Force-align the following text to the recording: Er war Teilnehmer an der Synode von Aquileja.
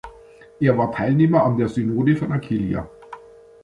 Er 0.59 0.75
war 0.79 0.91
Teilnehmer 0.91 1.43
an 1.43 1.57
der 1.59 1.69
Synode 1.69 2.17
von 2.17 2.31
Aquileja. 2.31 2.89